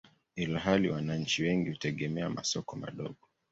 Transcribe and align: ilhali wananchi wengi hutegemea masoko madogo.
ilhali 0.35 0.89
wananchi 0.89 1.43
wengi 1.43 1.69
hutegemea 1.69 2.29
masoko 2.29 2.75
madogo. 2.75 3.15